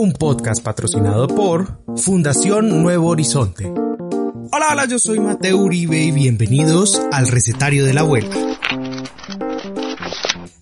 Un 0.00 0.12
podcast 0.12 0.62
patrocinado 0.62 1.26
por 1.26 1.82
Fundación 1.96 2.84
Nuevo 2.84 3.08
Horizonte. 3.08 3.66
Hola, 3.66 4.68
hola, 4.70 4.84
yo 4.86 5.00
soy 5.00 5.18
Mateo 5.18 5.56
Uribe 5.56 6.00
y 6.04 6.12
bienvenidos 6.12 7.02
al 7.10 7.26
Recetario 7.26 7.84
de 7.84 7.94
la 7.94 8.02
Abuela. 8.02 8.28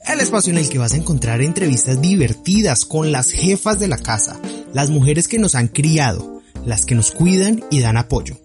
El 0.07 0.21
espacio 0.21 0.55
en 0.55 0.57
el 0.57 0.71
que 0.71 0.79
vas 0.79 0.95
a 0.95 0.97
encontrar 0.97 1.43
entrevistas 1.43 2.01
divertidas 2.01 2.87
con 2.87 3.13
las 3.13 3.31
jefas 3.31 3.79
de 3.79 3.89
la 3.89 3.99
casa, 3.99 4.41
las 4.73 4.89
mujeres 4.89 5.29
que 5.29 5.39
nos 5.39 5.55
han 5.55 5.69
criado, 5.69 6.41
las 6.65 6.87
que 6.87 6.95
nos 6.95 7.11
cuidan 7.11 7.63
y 7.71 7.81
dan 7.81 7.99
apoyo. 7.99 8.39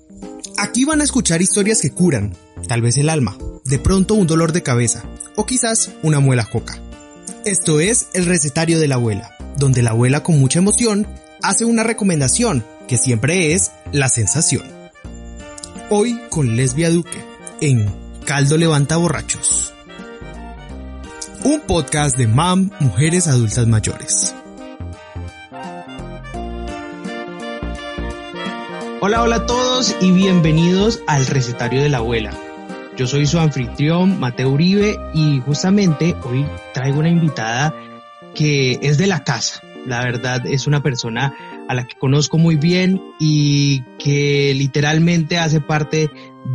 Aquí 0.58 0.84
van 0.84 1.00
a 1.00 1.06
escuchar 1.06 1.42
historias 1.42 1.80
que 1.80 1.92
curan, 1.92 2.36
tal 2.68 2.82
vez 2.82 2.98
el 2.98 3.08
alma, 3.08 3.38
de 3.64 3.80
pronto 3.80 4.16
un 4.16 4.28
dolor 4.28 4.52
de 4.52 4.62
cabeza 4.62 5.06
o 5.38 5.46
quizás 5.46 5.90
una 6.04 6.20
muela 6.20 6.44
coca. 6.44 6.82
Esto 7.46 7.80
es 7.80 8.08
el 8.14 8.26
recetario 8.26 8.78
de 8.78 8.90
la 8.90 8.96
abuela, 8.96 9.32
donde 9.58 9.82
la 9.82 9.92
abuela 9.92 10.24
con 10.24 10.40
mucha 10.40 10.60
emoción 10.60 11.08
hace 11.42 11.66
una 11.66 11.84
recomendación 11.84 12.64
que 12.88 12.98
siempre 12.98 13.54
es 13.54 13.72
la 13.92 14.10
sensación. 14.10 14.64
Hoy 15.90 16.20
con 16.30 16.56
Lesbia 16.56 16.90
Duque 16.90 17.24
en 17.60 17.90
Caldo 18.26 18.58
Levanta 18.58 18.98
Borrachos. 18.98 19.74
Un 21.44 21.62
podcast 21.62 22.18
de 22.18 22.28
MAM 22.28 22.70
Mujeres 22.80 23.28
Adultas 23.28 23.68
Mayores. 23.68 24.36
Hola, 29.04 29.24
hola 29.24 29.38
a 29.38 29.46
todos 29.48 29.96
y 30.00 30.12
bienvenidos 30.12 31.02
al 31.08 31.26
recetario 31.26 31.82
de 31.82 31.90
la 31.90 31.98
abuela. 31.98 32.32
Yo 32.96 33.08
soy 33.08 33.26
su 33.26 33.40
anfitrión, 33.40 34.20
Mateo 34.20 34.52
Uribe, 34.52 34.96
y 35.16 35.40
justamente 35.40 36.16
hoy 36.24 36.46
traigo 36.74 37.00
una 37.00 37.10
invitada 37.10 37.74
que 38.36 38.80
es 38.82 38.98
de 38.98 39.08
la 39.08 39.24
casa. 39.24 39.62
La 39.86 40.04
verdad 40.04 40.46
es 40.46 40.68
una 40.68 40.84
persona 40.84 41.34
a 41.68 41.74
la 41.74 41.86
que 41.86 41.98
conozco 41.98 42.38
muy 42.38 42.56
bien 42.56 43.02
y 43.20 43.82
que 43.98 44.54
literalmente 44.56 45.38
hace 45.38 45.62
parte 45.62 46.10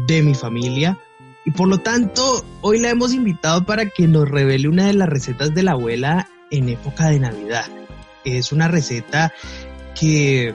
de 0.06 0.22
mi 0.22 0.34
familia. 0.34 0.98
Y 1.44 1.52
por 1.52 1.68
lo 1.68 1.78
tanto, 1.78 2.44
hoy 2.60 2.78
la 2.78 2.90
hemos 2.90 3.12
invitado 3.12 3.64
para 3.64 3.86
que 3.86 4.06
nos 4.08 4.28
revele 4.28 4.68
una 4.68 4.86
de 4.86 4.94
las 4.94 5.08
recetas 5.08 5.54
de 5.54 5.62
la 5.62 5.72
abuela 5.72 6.28
en 6.50 6.68
época 6.68 7.08
de 7.08 7.20
Navidad. 7.20 7.66
Es 8.24 8.52
una 8.52 8.68
receta 8.68 9.32
que 9.98 10.54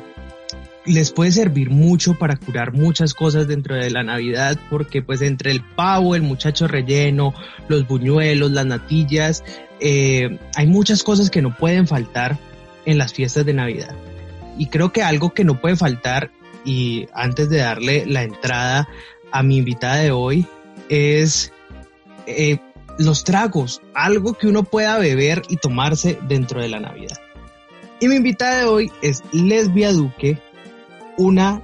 les 0.85 1.11
puede 1.11 1.31
servir 1.31 1.69
mucho 1.69 2.15
para 2.17 2.35
curar 2.35 2.73
muchas 2.73 3.13
cosas 3.13 3.47
dentro 3.47 3.75
de 3.75 3.89
la 3.89 4.03
Navidad, 4.03 4.57
porque 4.69 5.01
pues 5.01 5.21
entre 5.21 5.51
el 5.51 5.63
pavo, 5.63 6.15
el 6.15 6.23
muchacho 6.23 6.67
relleno, 6.67 7.33
los 7.67 7.87
buñuelos, 7.87 8.51
las 8.51 8.65
natillas, 8.65 9.43
eh, 9.81 10.37
hay 10.55 10.67
muchas 10.67 11.03
cosas 11.03 11.29
que 11.29 11.41
no 11.41 11.57
pueden 11.57 11.87
faltar 11.87 12.37
en 12.85 12.97
las 12.97 13.13
fiestas 13.13 13.45
de 13.45 13.53
Navidad. 13.53 13.95
Y 14.57 14.67
creo 14.67 14.93
que 14.93 15.01
algo 15.01 15.33
que 15.33 15.43
no 15.43 15.59
puede 15.59 15.75
faltar, 15.75 16.31
y 16.63 17.07
antes 17.13 17.49
de 17.49 17.57
darle 17.57 18.05
la 18.05 18.23
entrada 18.23 18.87
a 19.31 19.41
mi 19.41 19.57
invitada 19.57 19.97
de 19.97 20.11
hoy, 20.11 20.45
es 20.89 21.51
eh, 22.27 22.59
los 22.99 23.23
tragos, 23.23 23.81
algo 23.95 24.35
que 24.35 24.47
uno 24.47 24.63
pueda 24.63 24.99
beber 24.99 25.41
y 25.49 25.57
tomarse 25.57 26.19
dentro 26.27 26.61
de 26.61 26.69
la 26.69 26.79
Navidad. 26.79 27.17
Y 27.99 28.07
mi 28.07 28.15
invitada 28.15 28.59
de 28.59 28.65
hoy 28.65 28.91
es 29.01 29.23
Lesbia 29.31 29.91
Duque, 29.91 30.39
una 31.17 31.61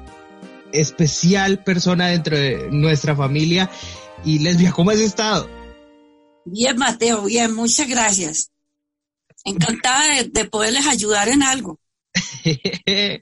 especial 0.72 1.60
persona 1.64 2.08
dentro 2.08 2.38
de 2.38 2.70
nuestra 2.72 3.16
familia. 3.16 3.70
Y 4.24 4.40
Lesbia, 4.40 4.72
¿cómo 4.72 4.92
has 4.92 5.00
estado? 5.00 5.50
Bien, 6.52 6.78
Mateo, 6.78 7.26
bien, 7.26 7.54
muchas 7.54 7.88
gracias. 7.88 8.52
Encantada 9.44 10.24
de, 10.24 10.46
poderles 10.46 10.88
ayudar 10.88 11.30
en 11.30 11.44
algo. 11.44 11.80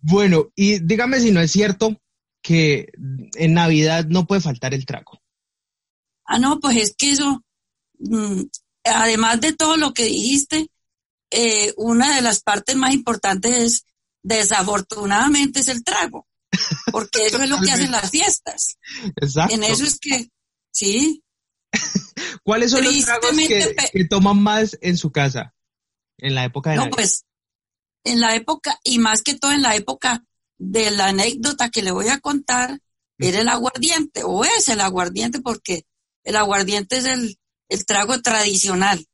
bueno, 0.00 0.50
y 0.54 0.78
dígame 0.80 1.20
si 1.20 1.30
no 1.30 1.40
es 1.40 1.50
cierto 1.50 2.00
que 2.42 2.90
en 3.36 3.54
Navidad 3.54 4.06
no 4.06 4.26
puede 4.26 4.40
faltar 4.40 4.74
el 4.74 4.86
trago. 4.86 5.20
Ah, 6.24 6.38
no, 6.38 6.58
pues 6.60 6.76
es 6.76 6.94
que 6.96 7.12
eso, 7.12 7.42
mm, 7.98 8.42
además 8.84 9.40
de 9.40 9.52
todo 9.52 9.76
lo 9.76 9.92
que 9.92 10.04
dijiste, 10.04 10.68
eh, 11.30 11.72
una 11.76 12.14
de 12.14 12.22
las 12.22 12.42
partes 12.42 12.76
más 12.76 12.94
importantes 12.94 13.56
es 13.56 13.84
Desafortunadamente 14.22 15.60
es 15.60 15.68
el 15.68 15.84
trago, 15.84 16.26
porque 16.92 17.26
eso 17.26 17.40
es 17.40 17.48
lo 17.48 17.58
que 17.60 17.70
hacen 17.70 17.90
las 17.90 18.10
fiestas. 18.10 18.76
Exacto. 19.16 19.54
En 19.54 19.62
eso 19.64 19.84
es 19.84 19.98
que, 19.98 20.28
sí. 20.70 21.22
¿Cuáles 22.48 22.70
son 22.70 22.82
los 22.82 23.04
tragos 23.04 23.30
que, 23.92 24.04
toman 24.06 24.42
más 24.42 24.78
en 24.80 24.96
su 24.96 25.12
casa 25.12 25.54
en 26.16 26.34
la 26.34 26.46
época 26.46 26.70
de 26.70 26.76
No, 26.76 26.88
pues, 26.88 27.26
en 28.04 28.20
la 28.20 28.36
época, 28.36 28.80
y 28.84 28.98
más 28.98 29.20
que 29.20 29.34
todo 29.34 29.52
en 29.52 29.60
la 29.60 29.76
época 29.76 30.24
de 30.56 30.90
la 30.90 31.08
anécdota 31.08 31.68
que 31.68 31.82
le 31.82 31.90
voy 31.90 32.08
a 32.08 32.20
contar, 32.20 32.80
era 33.18 33.40
el 33.40 33.50
aguardiente, 33.50 34.22
o 34.24 34.46
es 34.46 34.68
el 34.68 34.80
aguardiente, 34.80 35.42
porque 35.42 35.84
el 36.24 36.36
aguardiente 36.36 36.96
es 36.96 37.04
el, 37.04 37.38
el 37.68 37.84
trago 37.84 38.22
tradicional 38.22 39.04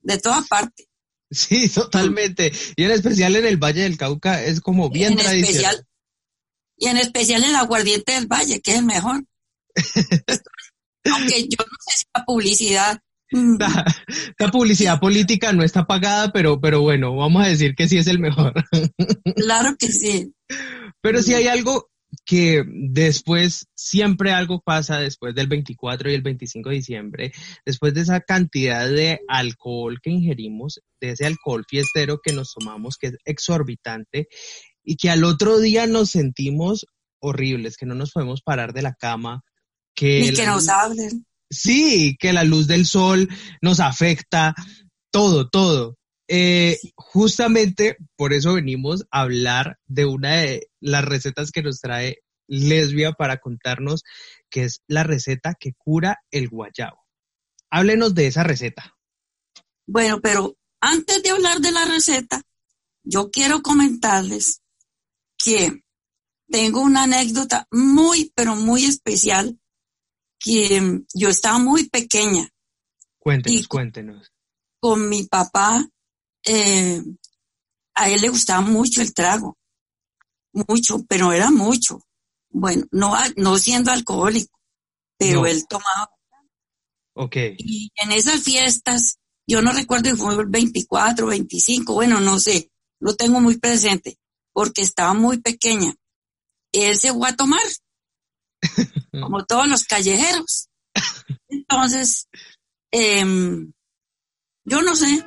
de 0.00 0.18
toda 0.18 0.42
parte. 0.42 0.86
Sí, 1.32 1.68
totalmente. 1.74 2.52
Y 2.76 2.84
en 2.84 2.92
especial 2.92 3.34
en 3.34 3.46
el 3.46 3.56
Valle 3.56 3.82
del 3.82 3.98
Cauca 3.98 4.40
es 4.44 4.60
como 4.60 4.88
bien 4.88 5.16
tradicional. 5.16 5.84
y 6.76 6.86
en 6.86 6.98
especial 6.98 7.42
en 7.42 7.50
el 7.50 7.56
aguardiente 7.56 8.12
del 8.12 8.28
Valle, 8.28 8.60
que 8.60 8.70
es 8.70 8.78
el 8.78 8.84
mejor. 8.84 9.24
Aunque 11.12 11.42
yo 11.42 11.58
no 11.58 11.76
sé 11.80 11.98
si 11.98 12.04
la 12.14 12.24
publicidad. 12.24 12.98
La, 14.38 14.50
publicidad 14.52 15.00
política 15.00 15.52
no 15.52 15.64
está 15.64 15.86
pagada, 15.86 16.30
pero, 16.30 16.60
pero 16.60 16.82
bueno, 16.82 17.16
vamos 17.16 17.44
a 17.44 17.48
decir 17.48 17.74
que 17.74 17.88
sí 17.88 17.98
es 17.98 18.06
el 18.06 18.18
mejor. 18.18 18.52
Claro 19.36 19.74
que 19.76 19.88
sí. 19.88 20.32
Pero 21.00 21.20
si 21.20 21.34
hay 21.34 21.48
algo 21.48 21.88
que 22.24 22.62
después 22.66 23.66
siempre 23.74 24.32
algo 24.32 24.60
pasa 24.60 25.00
después 25.00 25.34
del 25.34 25.48
24 25.48 26.10
y 26.10 26.14
el 26.14 26.22
25 26.22 26.68
de 26.68 26.74
diciembre, 26.76 27.32
después 27.66 27.92
de 27.94 28.02
esa 28.02 28.20
cantidad 28.20 28.88
de 28.88 29.20
alcohol 29.28 29.98
que 30.02 30.10
ingerimos, 30.10 30.80
de 31.00 31.10
ese 31.10 31.26
alcohol 31.26 31.64
fiestero 31.68 32.20
que 32.22 32.32
nos 32.32 32.54
tomamos, 32.54 32.96
que 32.96 33.08
es 33.08 33.16
exorbitante, 33.24 34.28
y 34.84 34.96
que 34.96 35.10
al 35.10 35.24
otro 35.24 35.58
día 35.58 35.86
nos 35.86 36.10
sentimos 36.10 36.86
horribles, 37.20 37.76
que 37.76 37.86
no 37.86 37.94
nos 37.94 38.12
podemos 38.12 38.42
parar 38.42 38.72
de 38.72 38.82
la 38.82 38.94
cama, 38.94 39.42
que... 39.94 40.32
que 40.34 40.46
nos 40.46 40.68
hablen. 40.68 41.26
Sí, 41.50 42.16
que 42.18 42.32
la 42.32 42.42
luz 42.42 42.66
del 42.66 42.86
sol 42.86 43.28
nos 43.62 43.80
afecta, 43.80 44.54
todo, 45.12 45.48
todo. 45.48 45.96
Eh, 46.26 46.78
justamente 46.96 47.96
por 48.16 48.32
eso 48.32 48.54
venimos 48.54 49.04
a 49.10 49.20
hablar 49.20 49.78
de 49.86 50.06
una 50.06 50.36
de 50.36 50.68
las 50.80 51.04
recetas 51.04 51.50
que 51.50 51.62
nos 51.62 51.80
trae 51.80 52.18
Lesbia 52.46 53.12
para 53.12 53.38
contarnos 53.38 54.02
que 54.50 54.64
es 54.64 54.82
la 54.86 55.04
receta 55.04 55.54
que 55.58 55.72
cura 55.76 56.18
el 56.30 56.48
guayabo. 56.48 57.04
Háblenos 57.70 58.14
de 58.14 58.28
esa 58.28 58.42
receta. 58.42 58.94
Bueno, 59.86 60.20
pero 60.20 60.56
antes 60.80 61.22
de 61.22 61.30
hablar 61.30 61.60
de 61.60 61.72
la 61.72 61.84
receta, 61.84 62.42
yo 63.02 63.30
quiero 63.30 63.62
comentarles 63.62 64.62
que 65.36 65.82
tengo 66.48 66.80
una 66.80 67.04
anécdota 67.04 67.66
muy, 67.70 68.32
pero 68.34 68.54
muy 68.54 68.84
especial, 68.84 69.58
que 70.44 71.00
yo 71.14 71.28
estaba 71.30 71.58
muy 71.58 71.88
pequeña. 71.88 72.48
Cuéntenos, 73.18 73.66
cuéntenos. 73.66 74.32
Con 74.78 75.08
mi 75.08 75.24
papá 75.24 75.88
eh, 76.44 77.02
a 77.94 78.10
él 78.10 78.20
le 78.20 78.28
gustaba 78.28 78.60
mucho 78.60 79.00
el 79.00 79.14
trago, 79.14 79.56
mucho, 80.52 81.02
pero 81.08 81.32
era 81.32 81.50
mucho. 81.50 82.00
Bueno, 82.50 82.84
no, 82.92 83.14
no 83.36 83.56
siendo 83.56 83.90
alcohólico, 83.90 84.60
pero 85.16 85.46
él 85.46 85.66
tomaba. 85.66 86.10
Ok. 87.14 87.36
Y 87.56 87.90
en 87.96 88.12
esas 88.12 88.42
fiestas, 88.42 89.18
yo 89.46 89.62
no 89.62 89.72
recuerdo 89.72 90.10
si 90.10 90.16
fue 90.16 90.34
el 90.34 90.46
24, 90.46 91.26
25, 91.26 91.94
bueno, 91.94 92.20
no 92.20 92.38
sé, 92.38 92.70
lo 93.00 93.16
tengo 93.16 93.40
muy 93.40 93.58
presente, 93.58 94.18
porque 94.52 94.82
estaba 94.82 95.14
muy 95.14 95.40
pequeña. 95.40 95.94
Él 96.72 96.96
se 96.96 97.12
fue 97.12 97.28
a 97.28 97.36
tomar, 97.36 97.62
como 99.12 99.44
todos 99.44 99.68
los 99.68 99.84
callejeros. 99.84 100.68
Entonces, 101.48 102.28
em, 102.90 103.72
yo 104.64 104.82
no 104.82 104.94
sé, 104.94 105.24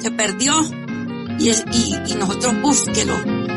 se 0.00 0.10
perdió 0.10 0.54
Y, 1.38 1.48
es, 1.48 1.64
y, 1.72 1.94
y 2.12 2.14
nosotros 2.14 2.60
búsquelo, 2.62 3.14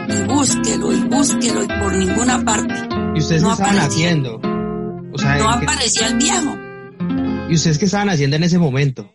y 0.10 0.24
búsquelo, 0.28 0.94
y 0.94 1.00
búsquelo, 1.01 1.63
y 1.63 1.68
por 1.68 1.95
ninguna 1.95 2.44
parte. 2.44 2.74
¿Y 3.16 3.19
ustedes 3.19 3.44
no 3.44 3.50
qué 3.50 3.54
estaban 3.54 3.75
aparecía. 3.75 4.07
haciendo? 4.07 4.36
O 5.13 5.18
sea, 5.19 5.38
No 5.38 5.60
¿qué- 5.60 5.66
aparecía 5.66 6.07
el 6.07 6.18
viejo. 6.18 6.57
¿y 7.50 7.54
ustedes 7.56 7.78
qué 7.78 7.86
estaban 7.86 8.10
haciendo 8.10 8.36
en 8.36 8.44
ese 8.44 8.57
momento? 8.57 9.13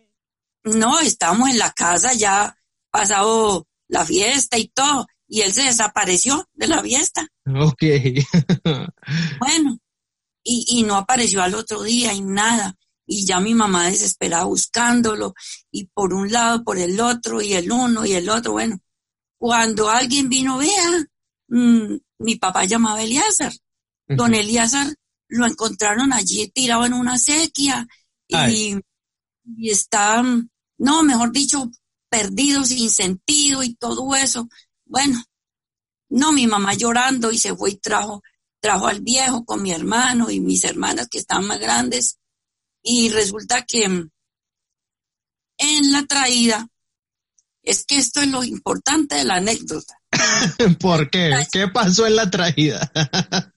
No, 0.63 0.99
estábamos 1.01 1.49
en 1.49 1.57
la 1.59 1.71
casa 1.71 2.13
ya 2.13 2.55
pasado 2.89 3.67
la 3.89 4.05
fiesta 4.05 4.57
y 4.57 4.69
todo, 4.69 5.05
y 5.33 5.41
él 5.41 5.51
se 5.51 5.63
desapareció 5.63 6.47
de 6.53 6.67
la 6.67 6.83
fiesta. 6.83 7.27
Ok. 7.47 7.81
Bueno, 9.39 9.79
y, 10.43 10.65
y 10.69 10.83
no 10.83 10.95
apareció 10.95 11.41
al 11.41 11.55
otro 11.55 11.81
día 11.81 12.13
y 12.13 12.21
nada. 12.21 12.75
Y 13.07 13.25
ya 13.25 13.39
mi 13.39 13.55
mamá 13.55 13.89
desesperada 13.89 14.43
buscándolo, 14.43 15.33
y 15.71 15.85
por 15.85 16.13
un 16.13 16.31
lado, 16.31 16.63
por 16.63 16.77
el 16.77 16.99
otro, 17.01 17.41
y 17.41 17.53
el 17.53 17.71
uno 17.71 18.05
y 18.05 18.13
el 18.13 18.29
otro. 18.29 18.51
Bueno, 18.51 18.79
cuando 19.39 19.89
alguien 19.89 20.29
vino, 20.29 20.59
vea, 20.59 21.07
mm, 21.47 21.97
mi 22.19 22.35
papá 22.35 22.65
llamaba 22.65 22.99
a 22.99 23.03
Elíasar. 23.03 23.53
Don 24.07 24.35
Elíasar 24.35 24.93
lo 25.29 25.47
encontraron 25.47 26.13
allí 26.13 26.47
tirado 26.49 26.85
en 26.85 26.93
una 26.93 27.17
sequía 27.17 27.87
y, 28.27 28.75
y 29.57 29.69
está, 29.71 30.21
mm, 30.21 30.47
no, 30.77 31.01
mejor 31.01 31.31
dicho, 31.31 31.71
perdido, 32.07 32.63
sin 32.63 32.91
sentido 32.91 33.63
y 33.63 33.73
todo 33.73 34.13
eso. 34.15 34.47
Bueno, 34.93 35.23
no, 36.09 36.31
mi 36.31 36.45
mamá 36.45 36.75
llorando 36.75 37.31
y 37.31 37.39
se 37.39 37.55
fue 37.55 37.71
y 37.71 37.75
trajo, 37.77 38.21
trajo 38.59 38.85
al 38.85 39.01
viejo 39.01 39.43
con 39.43 39.63
mi 39.63 39.71
hermano 39.71 40.29
y 40.29 40.39
mis 40.39 40.63
hermanas 40.65 41.07
que 41.09 41.17
estaban 41.17 41.47
más 41.47 41.59
grandes. 41.59 42.19
Y 42.83 43.09
resulta 43.09 43.65
que 43.67 43.89
mm, 43.89 44.11
en 45.57 45.91
la 45.91 46.05
traída, 46.05 46.67
es 47.63 47.85
que 47.87 47.97
esto 47.97 48.21
es 48.21 48.27
lo 48.27 48.43
importante 48.43 49.15
de 49.15 49.23
la 49.23 49.37
anécdota. 49.37 49.95
¿Por 50.79 51.09
qué? 51.09 51.47
¿Qué 51.51 51.69
pasó 51.69 52.05
en 52.05 52.15
la 52.15 52.29
traída? 52.29 52.91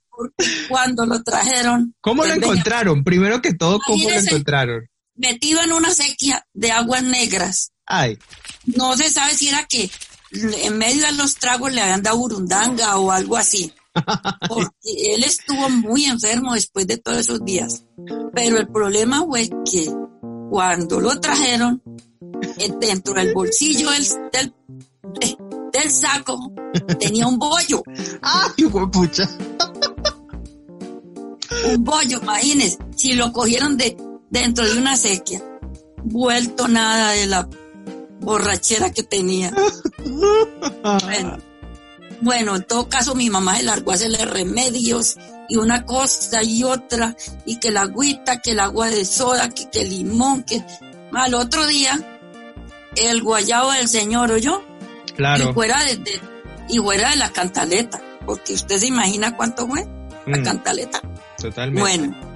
Porque 0.08 0.68
cuando 0.70 1.04
lo 1.04 1.22
trajeron, 1.22 1.94
¿Cómo 2.00 2.24
lo 2.24 2.32
encontraron? 2.32 3.04
Primero 3.04 3.42
que 3.42 3.52
todo, 3.52 3.78
¿cómo 3.86 4.08
lo 4.08 4.16
encontraron? 4.16 4.88
metido 5.16 5.62
en 5.62 5.72
una 5.72 5.90
sequía 5.90 6.46
de 6.54 6.72
aguas 6.72 7.02
negras. 7.02 7.72
Ay, 7.84 8.18
No 8.64 8.96
se 8.96 9.10
sabe 9.10 9.34
si 9.34 9.48
era 9.48 9.66
que 9.66 9.90
en 10.42 10.78
medio 10.78 11.06
de 11.06 11.12
los 11.12 11.34
tragos 11.34 11.72
le 11.72 11.80
habían 11.80 12.02
dado 12.02 12.18
burundanga 12.18 12.98
o 12.98 13.10
algo 13.10 13.36
así. 13.36 13.72
Porque 14.48 15.14
él 15.14 15.24
estuvo 15.24 15.68
muy 15.70 16.04
enfermo 16.04 16.54
después 16.54 16.86
de 16.86 16.98
todos 16.98 17.18
esos 17.18 17.44
días. 17.44 17.84
Pero 18.34 18.58
el 18.58 18.68
problema 18.68 19.24
fue 19.24 19.48
que 19.70 19.90
cuando 20.50 21.00
lo 21.00 21.18
trajeron, 21.20 21.82
eh, 22.58 22.72
dentro 22.80 23.14
del 23.14 23.32
bolsillo 23.32 23.90
del, 23.90 24.06
del, 24.32 24.54
eh, 25.20 25.36
del 25.72 25.90
saco 25.90 26.52
tenía 26.98 27.26
un 27.26 27.38
bollo. 27.38 27.82
ay, 28.22 28.64
huepucha. 28.64 29.28
un 31.68 31.84
bollo, 31.84 32.20
imagínense, 32.22 32.78
si 32.94 33.14
lo 33.14 33.32
cogieron 33.32 33.76
de 33.76 33.96
dentro 34.30 34.66
de 34.66 34.78
una 34.78 34.96
sequía, 34.96 35.40
vuelto 36.04 36.68
nada 36.68 37.12
de 37.12 37.26
la 37.26 37.48
borrachera 38.20 38.90
que 38.92 39.02
tenía. 39.02 39.52
Bueno, 40.04 41.36
bueno, 42.20 42.56
en 42.56 42.62
todo 42.64 42.88
caso 42.88 43.14
mi 43.14 43.28
mamá 43.30 43.56
se 43.56 43.62
largó 43.64 43.92
a 43.92 43.94
hacerle 43.94 44.24
remedios 44.24 45.16
y 45.48 45.56
una 45.56 45.84
cosa 45.84 46.42
y 46.42 46.64
otra, 46.64 47.14
y 47.44 47.58
que 47.60 47.70
la 47.70 47.82
agüita, 47.82 48.40
que 48.40 48.52
el 48.52 48.60
agua 48.60 48.88
de 48.88 49.04
soda, 49.04 49.48
que, 49.50 49.68
que 49.70 49.82
el 49.82 49.90
limón, 49.90 50.42
que 50.42 50.64
al 51.12 51.34
otro 51.34 51.66
día 51.66 51.98
el 52.96 53.22
guayabo 53.22 53.72
del 53.72 53.88
señor 53.88 54.32
oyó 54.32 54.62
y 55.06 55.12
Claro. 55.12 55.52
fuera 55.54 55.82
de, 55.84 55.96
de- 55.96 56.20
y 56.68 56.78
fuera 56.78 57.10
de 57.10 57.16
la 57.16 57.30
cantaleta, 57.30 58.00
porque 58.24 58.54
usted 58.54 58.76
se 58.78 58.86
imagina 58.88 59.36
cuánto 59.36 59.66
fue 59.68 59.86
la 60.26 60.38
Mm, 60.38 60.42
cantaleta. 60.44 61.00
totalmente. 61.38 61.80
Bueno, 61.80 62.35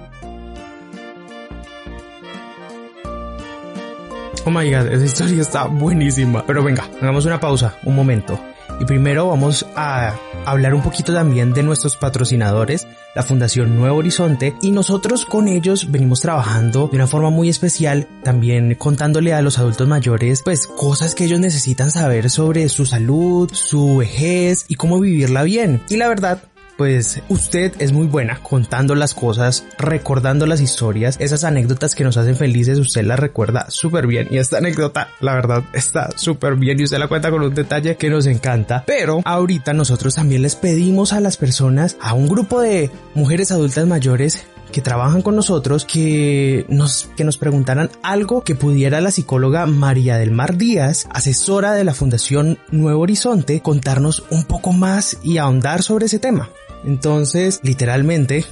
Oh 4.43 4.49
my 4.49 4.71
god, 4.71 4.87
esa 4.91 5.05
historia 5.05 5.41
está 5.41 5.65
buenísima. 5.65 6.43
Pero 6.47 6.63
venga, 6.63 6.89
hagamos 6.99 7.25
una 7.25 7.39
pausa, 7.39 7.75
un 7.83 7.95
momento. 7.95 8.39
Y 8.79 8.85
primero 8.85 9.27
vamos 9.27 9.67
a 9.75 10.15
hablar 10.45 10.73
un 10.73 10.81
poquito 10.81 11.13
también 11.13 11.53
de 11.53 11.61
nuestros 11.61 11.95
patrocinadores, 11.95 12.87
la 13.13 13.21
Fundación 13.21 13.77
Nuevo 13.77 13.97
Horizonte, 13.97 14.55
y 14.63 14.71
nosotros 14.71 15.25
con 15.25 15.47
ellos 15.47 15.91
venimos 15.91 16.21
trabajando 16.21 16.87
de 16.87 16.95
una 16.95 17.05
forma 17.05 17.29
muy 17.29 17.49
especial, 17.49 18.07
también 18.23 18.73
contándole 18.73 19.33
a 19.33 19.43
los 19.43 19.59
adultos 19.59 19.87
mayores, 19.87 20.41
pues 20.43 20.65
cosas 20.65 21.13
que 21.13 21.25
ellos 21.25 21.39
necesitan 21.39 21.91
saber 21.91 22.31
sobre 22.31 22.67
su 22.69 22.87
salud, 22.87 23.51
su 23.53 23.97
vejez 23.97 24.65
y 24.67 24.75
cómo 24.75 24.99
vivirla 24.99 25.43
bien. 25.43 25.83
Y 25.89 25.97
la 25.97 26.07
verdad, 26.07 26.41
pues 26.81 27.21
usted 27.29 27.73
es 27.77 27.91
muy 27.91 28.07
buena 28.07 28.39
contando 28.41 28.95
las 28.95 29.13
cosas, 29.13 29.65
recordando 29.77 30.47
las 30.47 30.61
historias, 30.61 31.15
esas 31.19 31.43
anécdotas 31.43 31.93
que 31.93 32.03
nos 32.03 32.17
hacen 32.17 32.35
felices, 32.35 32.79
usted 32.79 33.03
las 33.03 33.19
recuerda 33.19 33.67
súper 33.69 34.07
bien 34.07 34.27
y 34.31 34.39
esta 34.39 34.57
anécdota, 34.57 35.09
la 35.19 35.35
verdad, 35.35 35.63
está 35.73 36.09
súper 36.17 36.55
bien 36.55 36.79
y 36.79 36.85
usted 36.85 36.97
la 36.97 37.07
cuenta 37.07 37.29
con 37.29 37.43
un 37.43 37.53
detalle 37.53 37.97
que 37.97 38.09
nos 38.09 38.25
encanta. 38.25 38.83
Pero 38.87 39.21
ahorita 39.25 39.73
nosotros 39.73 40.15
también 40.15 40.41
les 40.41 40.55
pedimos 40.55 41.13
a 41.13 41.19
las 41.19 41.37
personas, 41.37 41.97
a 42.01 42.15
un 42.15 42.27
grupo 42.27 42.61
de 42.61 42.89
mujeres 43.13 43.51
adultas 43.51 43.85
mayores 43.85 44.43
que 44.71 44.81
trabajan 44.81 45.21
con 45.21 45.35
nosotros 45.35 45.85
que 45.85 46.65
nos, 46.67 47.11
que 47.15 47.25
nos 47.25 47.37
preguntaran 47.37 47.91
algo 48.01 48.43
que 48.43 48.55
pudiera 48.55 49.01
la 49.01 49.11
psicóloga 49.11 49.67
María 49.67 50.17
del 50.17 50.31
Mar 50.31 50.57
Díaz, 50.57 51.07
asesora 51.11 51.73
de 51.73 51.83
la 51.83 51.93
Fundación 51.93 52.57
Nuevo 52.71 53.01
Horizonte, 53.01 53.61
contarnos 53.61 54.23
un 54.31 54.45
poco 54.45 54.73
más 54.73 55.19
y 55.21 55.37
ahondar 55.37 55.83
sobre 55.83 56.07
ese 56.07 56.17
tema. 56.17 56.49
Entonces, 56.83 57.59
literalmente, 57.63 58.45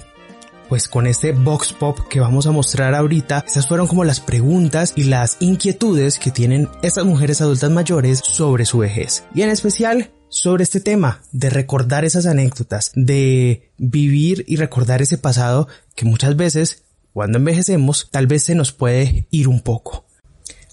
pues 0.70 0.88
con 0.88 1.08
este 1.08 1.32
box 1.32 1.74
pop 1.74 1.98
que 2.10 2.20
vamos 2.20 2.46
a 2.46 2.52
mostrar 2.52 2.94
ahorita, 2.94 3.44
estas 3.46 3.68
fueron 3.68 3.88
como 3.88 4.04
las 4.04 4.20
preguntas 4.20 4.94
y 4.96 5.06
las 5.06 5.38
inquietudes 5.42 6.20
que 6.20 6.32
tienen 6.32 6.68
estas 6.84 7.06
mujeres 7.06 7.42
adultas 7.42 7.72
mayores 7.72 8.20
sobre 8.20 8.66
su 8.66 8.78
vejez. 8.78 9.26
Y 9.34 9.42
en 9.42 9.50
especial 9.50 10.12
sobre 10.30 10.62
este 10.62 10.80
tema 10.80 11.22
de 11.32 11.50
recordar 11.50 12.06
esas 12.06 12.28
anécdotas, 12.28 12.92
de 12.96 13.72
vivir 13.78 14.46
y 14.48 14.58
recordar 14.58 15.02
ese 15.02 15.18
pasado 15.18 15.68
que 15.96 16.06
muchas 16.06 16.38
veces, 16.38 16.86
cuando 17.14 17.40
envejecemos, 17.40 18.10
tal 18.12 18.28
vez 18.28 18.44
se 18.44 18.54
nos 18.54 18.72
puede 18.72 19.26
ir 19.32 19.48
un 19.48 19.62
poco. 19.62 20.06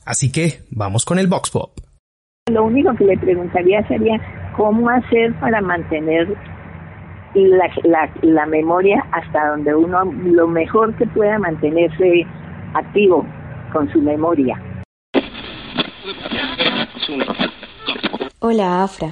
Así 0.05 0.31
que 0.31 0.61
vamos 0.71 1.07
con 1.07 1.19
el 1.19 1.27
box 1.27 1.51
pop. 1.51 1.79
Lo 2.53 2.65
único 2.65 2.95
que 2.95 3.05
le 3.05 3.19
preguntaría 3.19 3.87
sería 3.89 4.21
cómo 4.57 4.89
hacer 4.89 5.35
para 5.41 5.61
mantener 5.61 6.29
la, 7.35 7.71
la, 7.85 8.11
la 8.23 8.47
memoria 8.47 9.05
hasta 9.13 9.51
donde 9.51 9.75
uno 9.75 10.05
lo 10.05 10.49
mejor 10.49 10.95
que 10.97 11.07
pueda 11.07 11.39
mantenerse 11.39 12.27
activo 12.75 13.27
con 13.73 13.91
su 13.93 14.01
memoria. 14.01 14.61
Hola 18.41 18.83
Afra. 18.83 19.11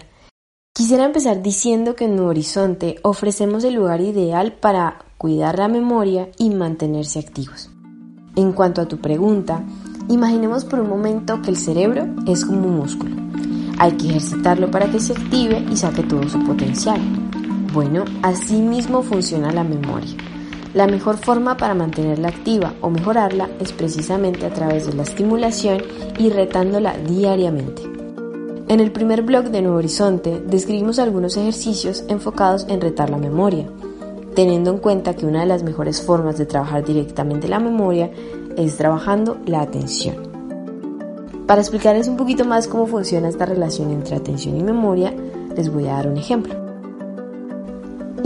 Quisiera 0.77 1.05
empezar 1.05 1.41
diciendo 1.43 1.95
que 1.95 2.07
en 2.07 2.17
Nuevo 2.17 2.31
Horizonte 2.31 2.97
ofrecemos 3.03 3.63
el 3.65 3.75
lugar 3.75 4.01
ideal 4.01 4.53
para 4.53 4.97
cuidar 5.19 5.59
la 5.59 5.69
memoria 5.69 6.29
y 6.37 6.51
mantenerse 6.51 7.21
activos. 7.21 7.71
En 8.37 8.53
cuanto 8.53 8.81
a 8.81 8.89
tu 8.89 8.99
pregunta, 8.99 9.63
imaginemos 10.09 10.65
por 10.65 10.81
un 10.81 10.89
momento 10.89 11.41
que 11.43 11.51
el 11.51 11.57
cerebro 11.57 12.07
es 12.27 12.45
como 12.45 12.67
un 12.67 12.77
músculo. 12.77 13.15
Hay 13.79 13.93
que 13.93 14.09
ejercitarlo 14.09 14.71
para 14.71 14.87
que 14.87 14.99
se 14.99 15.13
active 15.13 15.65
y 15.71 15.77
saque 15.77 16.03
todo 16.03 16.29
su 16.29 16.43
potencial. 16.45 17.01
Bueno, 17.75 18.05
así 18.23 18.55
mismo 18.55 19.03
funciona 19.03 19.51
la 19.51 19.65
memoria. 19.65 20.15
La 20.75 20.87
mejor 20.87 21.17
forma 21.17 21.57
para 21.57 21.75
mantenerla 21.75 22.29
activa 22.29 22.73
o 22.81 22.89
mejorarla 22.89 23.51
es 23.59 23.73
precisamente 23.73 24.47
a 24.47 24.55
través 24.55 24.87
de 24.87 24.95
la 24.95 25.03
estimulación 25.03 25.83
y 26.17 26.31
retándola 26.31 26.97
diariamente. 26.97 27.83
En 28.69 28.79
el 28.79 28.93
primer 28.93 29.23
blog 29.23 29.47
de 29.47 29.61
Nuevo 29.61 29.79
Horizonte 29.79 30.41
describimos 30.47 31.01
algunos 31.01 31.37
ejercicios 31.37 32.05
enfocados 32.07 32.65
en 32.69 32.81
retar 32.81 33.11
la 33.11 33.19
memoria, 33.19 33.67
teniendo 34.37 34.71
en 34.71 34.79
cuenta 34.79 35.15
que 35.15 35.27
una 35.27 35.41
de 35.41 35.47
las 35.47 35.65
mejores 35.65 36.01
formas 36.01 36.39
de 36.39 36.47
trabajar 36.47 36.85
directamente 36.85 37.49
la 37.49 37.59
memoria 37.59 38.09
es 38.57 38.77
trabajando 38.77 39.39
la 39.47 39.63
atención. 39.63 40.15
Para 41.49 41.61
explicarles 41.61 42.07
un 42.07 42.17
poquito 42.17 42.45
más 42.45 42.69
cómo 42.69 42.87
funciona 42.87 43.29
esta 43.29 43.47
relación 43.47 43.91
entre 43.91 44.15
atención 44.15 44.57
y 44.57 44.63
memoria, 44.63 45.13
les 45.57 45.73
voy 45.73 45.89
a 45.89 45.95
dar 45.95 46.07
un 46.07 46.19
ejemplo. 46.19 46.64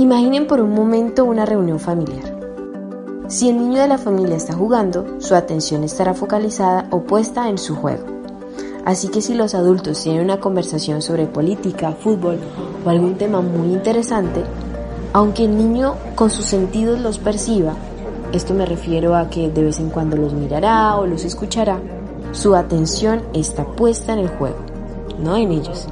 Imaginen 0.00 0.46
por 0.46 0.60
un 0.60 0.70
momento 0.70 1.24
una 1.24 1.44
reunión 1.44 1.80
familiar. 1.80 2.38
Si 3.26 3.48
el 3.48 3.58
niño 3.58 3.80
de 3.80 3.88
la 3.88 3.98
familia 3.98 4.36
está 4.36 4.52
jugando, 4.52 5.04
su 5.18 5.34
atención 5.34 5.82
estará 5.82 6.14
focalizada 6.14 6.86
o 6.92 7.02
puesta 7.02 7.48
en 7.48 7.58
su 7.58 7.74
juego. 7.74 8.04
Así 8.84 9.08
que 9.08 9.20
si 9.20 9.34
los 9.34 9.56
adultos 9.56 10.00
tienen 10.00 10.22
una 10.22 10.38
conversación 10.38 11.02
sobre 11.02 11.26
política, 11.26 11.96
fútbol 11.98 12.38
o 12.86 12.88
algún 12.88 13.16
tema 13.16 13.40
muy 13.40 13.72
interesante, 13.72 14.44
aunque 15.14 15.46
el 15.46 15.58
niño 15.58 15.96
con 16.14 16.30
sus 16.30 16.44
sentidos 16.44 17.00
los 17.00 17.18
perciba, 17.18 17.74
esto 18.32 18.54
me 18.54 18.66
refiero 18.66 19.16
a 19.16 19.28
que 19.28 19.50
de 19.50 19.64
vez 19.64 19.80
en 19.80 19.90
cuando 19.90 20.16
los 20.16 20.32
mirará 20.32 20.94
o 20.96 21.06
los 21.06 21.24
escuchará, 21.24 21.80
su 22.30 22.54
atención 22.54 23.22
está 23.34 23.64
puesta 23.64 24.12
en 24.12 24.20
el 24.20 24.28
juego, 24.28 24.58
no 25.18 25.36
en 25.36 25.50
ellos. 25.50 25.88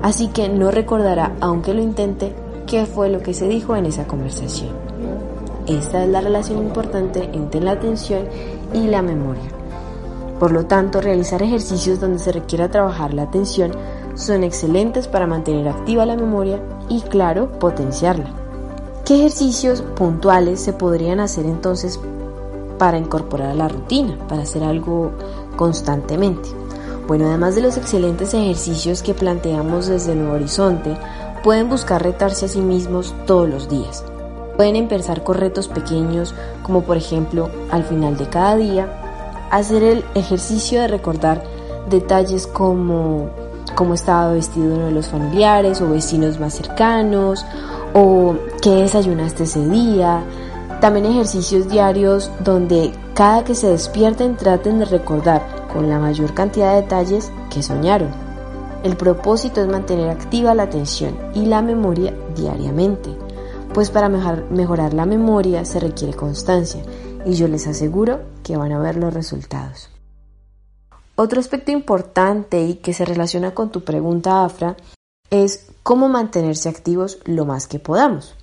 así 0.00 0.28
que 0.28 0.48
no 0.48 0.70
recordará, 0.70 1.36
aunque 1.40 1.74
lo 1.74 1.82
intente, 1.82 2.34
qué 2.74 2.86
fue 2.86 3.08
lo 3.08 3.22
que 3.22 3.34
se 3.34 3.46
dijo 3.46 3.76
en 3.76 3.86
esa 3.86 4.08
conversación. 4.08 4.70
Esta 5.68 6.02
es 6.02 6.08
la 6.10 6.20
relación 6.20 6.58
importante 6.58 7.30
entre 7.32 7.60
la 7.60 7.70
atención 7.70 8.26
y 8.72 8.88
la 8.88 9.00
memoria. 9.00 9.44
Por 10.40 10.50
lo 10.50 10.66
tanto, 10.66 11.00
realizar 11.00 11.40
ejercicios 11.40 12.00
donde 12.00 12.18
se 12.18 12.32
requiera 12.32 12.72
trabajar 12.72 13.14
la 13.14 13.22
atención 13.22 13.70
son 14.16 14.42
excelentes 14.42 15.06
para 15.06 15.28
mantener 15.28 15.68
activa 15.68 16.04
la 16.04 16.16
memoria 16.16 16.58
y, 16.88 17.02
claro, 17.02 17.48
potenciarla. 17.60 18.32
¿Qué 19.04 19.18
ejercicios 19.18 19.82
puntuales 19.82 20.58
se 20.58 20.72
podrían 20.72 21.20
hacer 21.20 21.46
entonces 21.46 22.00
para 22.76 22.98
incorporar 22.98 23.50
a 23.50 23.54
la 23.54 23.68
rutina, 23.68 24.18
para 24.28 24.42
hacer 24.42 24.64
algo 24.64 25.12
constantemente? 25.54 26.48
Bueno, 27.06 27.26
además 27.26 27.54
de 27.54 27.60
los 27.60 27.76
excelentes 27.76 28.34
ejercicios 28.34 29.02
que 29.02 29.14
planteamos 29.14 29.86
desde 29.86 30.16
Nuevo 30.16 30.34
Horizonte, 30.34 30.96
pueden 31.44 31.68
buscar 31.68 32.02
retarse 32.02 32.46
a 32.46 32.48
sí 32.48 32.60
mismos 32.60 33.14
todos 33.26 33.48
los 33.48 33.68
días. 33.68 34.02
Pueden 34.56 34.76
empezar 34.76 35.22
con 35.22 35.36
retos 35.36 35.68
pequeños, 35.68 36.34
como 36.62 36.82
por 36.82 36.96
ejemplo, 36.96 37.50
al 37.70 37.84
final 37.84 38.16
de 38.16 38.26
cada 38.28 38.56
día, 38.56 38.88
hacer 39.50 39.82
el 39.82 40.04
ejercicio 40.14 40.80
de 40.80 40.88
recordar 40.88 41.44
detalles 41.90 42.46
como 42.46 43.28
cómo 43.74 43.92
estaba 43.92 44.32
vestido 44.32 44.74
uno 44.74 44.86
de 44.86 44.92
los 44.92 45.08
familiares 45.08 45.82
o 45.82 45.90
vecinos 45.90 46.40
más 46.40 46.54
cercanos, 46.54 47.44
o 47.92 48.36
qué 48.62 48.70
desayunaste 48.76 49.42
ese 49.42 49.68
día. 49.68 50.22
También 50.80 51.06
ejercicios 51.06 51.68
diarios 51.68 52.30
donde 52.40 52.92
cada 53.12 53.44
que 53.44 53.54
se 53.54 53.68
despierten 53.68 54.36
traten 54.36 54.78
de 54.78 54.86
recordar 54.86 55.42
con 55.70 55.90
la 55.90 55.98
mayor 55.98 56.32
cantidad 56.32 56.74
de 56.74 56.82
detalles 56.82 57.30
que 57.50 57.62
soñaron. 57.62 58.23
El 58.84 58.98
propósito 58.98 59.62
es 59.62 59.66
mantener 59.66 60.10
activa 60.10 60.54
la 60.54 60.64
atención 60.64 61.16
y 61.34 61.46
la 61.46 61.62
memoria 61.62 62.14
diariamente, 62.36 63.16
pues 63.72 63.88
para 63.88 64.10
mejorar 64.10 64.92
la 64.92 65.06
memoria 65.06 65.64
se 65.64 65.80
requiere 65.80 66.12
constancia 66.12 66.82
y 67.24 67.32
yo 67.32 67.48
les 67.48 67.66
aseguro 67.66 68.20
que 68.42 68.58
van 68.58 68.72
a 68.72 68.78
ver 68.78 68.96
los 68.96 69.14
resultados. 69.14 69.88
Otro 71.16 71.40
aspecto 71.40 71.72
importante 71.72 72.60
y 72.62 72.74
que 72.74 72.92
se 72.92 73.06
relaciona 73.06 73.54
con 73.54 73.70
tu 73.70 73.84
pregunta, 73.84 74.44
Afra, 74.44 74.76
es 75.30 75.70
cómo 75.82 76.10
mantenerse 76.10 76.68
activos 76.68 77.20
lo 77.24 77.46
más 77.46 77.66
que 77.66 77.78
podamos. 77.78 78.36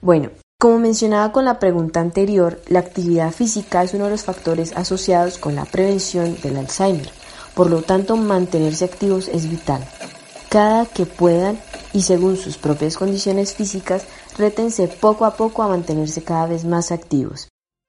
Bueno, 0.00 0.30
como 0.58 0.78
mencionaba 0.78 1.32
con 1.32 1.44
la 1.44 1.58
pregunta 1.58 2.00
anterior, 2.00 2.62
la 2.68 2.78
actividad 2.78 3.30
física 3.30 3.82
es 3.82 3.92
uno 3.92 4.04
de 4.04 4.12
los 4.12 4.24
factores 4.24 4.74
asociados 4.74 5.36
con 5.36 5.54
la 5.54 5.66
prevención 5.66 6.34
del 6.40 6.56
Alzheimer. 6.56 7.10
Por 7.56 7.70
lo 7.70 7.80
tanto, 7.80 8.18
mantenerse 8.18 8.84
activos 8.84 9.28
es 9.28 9.48
vital. 9.48 9.82
Cada 10.50 10.84
que 10.84 11.06
puedan 11.06 11.58
y 11.94 12.02
según 12.02 12.36
sus 12.36 12.58
propias 12.58 12.98
condiciones 12.98 13.54
físicas, 13.54 14.04
rétense 14.36 14.88
poco 14.88 15.24
a 15.24 15.36
poco 15.36 15.62
a 15.62 15.68
mantenerse 15.68 16.22
cada 16.22 16.46
vez 16.46 16.66
más 16.66 16.92
activos. 16.92 17.48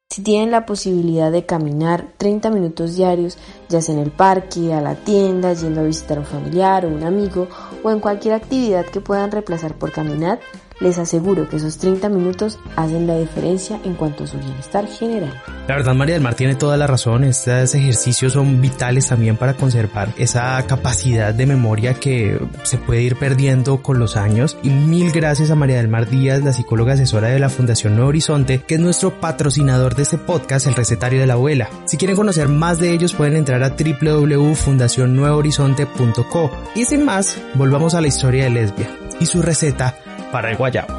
Si 0.09 0.23
tienen 0.23 0.51
la 0.51 0.65
posibilidad 0.65 1.33
de 1.33 1.45
caminar 1.45 2.13
30 2.17 2.49
minutos 2.49 2.95
diarios, 2.95 3.37
ya 3.67 3.81
sea 3.81 3.95
en 3.95 4.01
el 4.01 4.11
parque, 4.11 4.73
a 4.73 4.79
la 4.79 4.95
tienda, 4.95 5.51
yendo 5.51 5.81
a 5.81 5.83
visitar 5.83 6.17
a 6.17 6.21
un 6.21 6.25
familiar 6.25 6.85
o 6.85 6.87
un 6.87 7.03
amigo, 7.03 7.49
o 7.83 7.91
en 7.91 7.99
cualquier 7.99 8.35
actividad 8.35 8.85
que 8.85 9.01
puedan 9.01 9.31
reemplazar 9.31 9.77
por 9.77 9.91
caminar, 9.91 10.39
les 10.79 10.97
aseguro 10.97 11.49
que 11.49 11.57
esos 11.57 11.77
30 11.77 12.07
minutos 12.09 12.59
hacen 12.75 13.05
la 13.07 13.17
diferencia 13.17 13.79
en 13.83 13.95
cuanto 13.95 14.23
a 14.23 14.27
su 14.27 14.37
bienestar 14.37 14.87
general. 14.87 15.33
La 15.67 15.75
verdad, 15.75 15.95
María 15.95 16.15
del 16.15 16.23
Mar 16.23 16.35
tiene 16.35 16.55
toda 16.55 16.77
la 16.77 16.87
razón. 16.87 17.23
Estos 17.23 17.75
ejercicios 17.75 18.33
son 18.33 18.59
vitales 18.61 19.07
también 19.07 19.37
para 19.37 19.53
conservar 19.55 20.13
esa 20.17 20.61
capacidad 20.65 21.33
de 21.33 21.45
memoria 21.45 21.93
que 21.95 22.39
se 22.63 22.77
puede 22.77 23.01
ir 23.01 23.17
perdiendo 23.17 23.81
con 23.81 23.99
los 23.99 24.15
años. 24.15 24.57
Y 24.63 24.69
mil 24.69 25.11
gracias 25.11 25.51
a 25.51 25.55
María 25.55 25.75
del 25.77 25.89
Mar 25.89 26.09
Díaz, 26.09 26.43
la 26.43 26.53
psicóloga 26.53 26.93
asesora 26.93 27.27
de 27.29 27.39
la 27.39 27.49
Fundación 27.49 27.95
Nuevo 27.95 28.09
Horizonte, 28.09 28.61
que 28.65 28.75
es 28.75 28.81
nuestro 28.81 29.19
patrocinador 29.19 29.95
de 29.95 30.03
este 30.03 30.17
podcast, 30.17 30.67
El 30.67 30.75
Recetario 30.75 31.19
de 31.19 31.27
la 31.27 31.33
Abuela. 31.33 31.69
Si 31.85 31.97
quieren 31.97 32.15
conocer 32.15 32.47
más 32.47 32.79
de 32.79 32.93
ellos, 32.93 33.13
pueden 33.13 33.35
entrar 33.35 33.61
a 33.63 33.75
www.fundacionnuevohorizonte.co. 33.75 36.51
Y 36.75 36.85
sin 36.85 37.03
más, 37.03 37.37
volvamos 37.55 37.93
a 37.93 37.99
la 38.01 38.07
historia 38.07 38.45
de 38.45 38.51
Lesbia 38.51 38.89
y 39.19 39.25
su 39.25 39.41
receta 39.41 39.95
para 40.31 40.51
el 40.51 40.57
guayabo. 40.57 40.93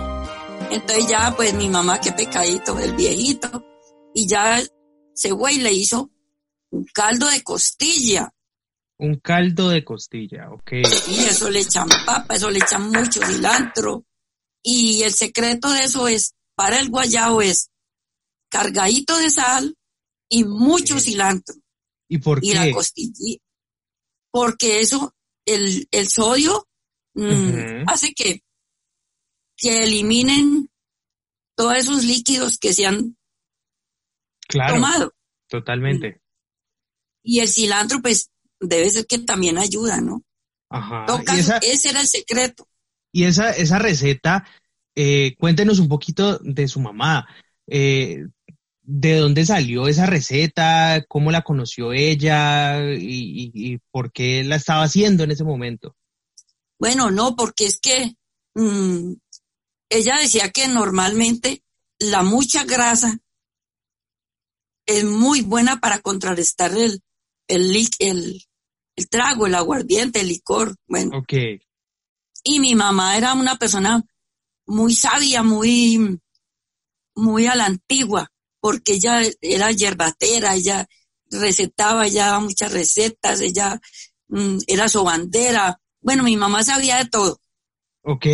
Entonces 0.71 1.07
ya, 1.09 1.35
pues 1.37 1.55
mi 1.55 1.69
mamá, 1.69 2.01
qué 2.01 2.13
pecadito, 2.13 2.79
el 2.79 2.95
viejito, 2.95 3.65
y 4.15 4.27
ya 4.27 4.61
se 5.15 5.31
fue 5.31 5.55
y 5.55 5.59
le 5.59 5.73
hizo 5.73 6.11
un 6.71 6.85
caldo 6.93 7.29
de 7.29 7.43
costilla. 7.43 8.33
Un 8.99 9.17
caldo 9.21 9.71
de 9.71 9.85
costilla, 9.85 10.51
ok. 10.51 10.73
Y 11.09 11.25
eso 11.25 11.49
le 11.51 11.61
echan 11.61 11.89
papa, 12.05 12.35
eso 12.35 12.51
le 12.51 12.59
echan 12.59 12.91
mucho 12.91 13.21
cilantro. 13.25 14.05
Y 14.63 15.03
el 15.03 15.13
secreto 15.13 15.71
de 15.71 15.85
eso 15.85 16.09
es, 16.09 16.35
para 16.55 16.79
el 16.79 16.91
guayabo 16.91 17.41
es 17.41 17.71
cargadito 18.51 19.17
de 19.19 19.31
sal 19.31 19.77
y 20.29 20.45
mucho 20.45 20.99
cilantro. 20.99 21.55
¿Y 22.09 22.19
por 22.19 22.41
qué? 22.41 22.49
Y 22.49 22.55
la 22.55 22.71
costilla. 22.73 23.37
Porque 24.31 24.81
eso, 24.81 25.15
el, 25.47 25.87
el 25.91 26.09
sodio 26.09 26.67
mm, 27.15 27.85
hace 27.87 28.13
que 28.13 28.43
que 29.59 29.85
eliminen 29.85 30.71
todos 31.57 31.75
esos 31.75 32.05
líquidos 32.05 32.57
que 32.57 32.73
se 32.73 32.87
han 32.87 33.17
claro, 34.49 34.75
tomado. 34.75 35.15
Totalmente. 35.49 36.23
Y 37.23 37.41
el 37.41 37.49
cilantro, 37.49 38.01
pues, 38.01 38.31
debe 38.61 38.89
ser 38.89 39.07
que 39.07 39.19
también 39.19 39.59
ayuda, 39.59 40.01
¿no? 40.01 40.23
Ajá. 40.71 41.07
ese 41.63 41.89
era 41.91 42.01
el 42.01 42.07
secreto. 42.07 42.69
Y 43.13 43.25
esa, 43.25 43.51
esa 43.51 43.79
receta, 43.79 44.47
eh, 44.95 45.35
cuéntenos 45.39 45.79
un 45.81 45.89
poquito 45.89 46.39
de 46.39 46.69
su 46.69 46.81
mamá. 46.81 47.27
Eh, 47.67 48.27
¿De 48.83 49.17
dónde 49.17 49.45
salió 49.45 49.87
esa 49.89 50.07
receta? 50.07 51.05
¿Cómo 51.09 51.31
la 51.31 51.43
conoció 51.43 51.93
ella? 51.93 52.81
Y, 52.95 53.79
por 53.91 54.13
qué 54.13 54.43
la 54.45 54.57
estaba 54.57 54.85
haciendo 54.85 55.25
en 55.25 55.31
ese 55.31 55.45
momento? 55.45 55.95
Bueno, 56.79 57.11
no, 57.11 57.37
porque 57.37 57.67
es 57.67 57.81
que 57.81 58.15
mm, 58.55 59.13
ella 59.89 60.19
decía 60.21 60.51
que 60.51 60.69
normalmente 60.69 61.63
la 61.99 62.23
mucha 62.23 62.65
grasa 62.65 63.19
es 64.87 65.05
muy 65.05 65.43
buena 65.43 65.81
para 65.81 66.01
contrarrestar 66.01 66.73
el, 66.77 67.03
el, 67.47 67.89
el, 67.99 68.43
el 68.97 69.09
trago, 69.09 69.47
el 69.47 69.55
aguardiente, 69.55 70.21
el 70.21 70.29
licor. 70.29 70.77
Bueno. 70.87 71.19
Okay. 71.19 71.61
Y 72.43 72.61
mi 72.61 72.75
mamá 72.75 73.17
era 73.17 73.35
una 73.35 73.57
persona 73.57 74.03
muy 74.67 74.95
sabia, 74.95 75.43
muy, 75.43 76.21
muy 77.15 77.47
a 77.47 77.55
la 77.55 77.67
antigua, 77.67 78.31
porque 78.61 78.95
ella 78.95 79.23
era 79.41 79.71
yerbatera, 79.73 80.55
ella 80.55 80.87
recetaba, 81.31 82.07
ella 82.07 82.27
daba 82.27 82.41
muchas 82.41 82.73
recetas, 82.73 83.41
ella 83.41 83.81
mm, 84.29 84.59
era 84.67 84.89
sobandera. 84.89 85.81
Bueno, 86.01 86.23
mi 86.23 86.37
mamá 86.37 86.63
sabía 86.63 86.97
de 86.97 87.11
todo. 87.11 87.41
Ok. 88.03 88.27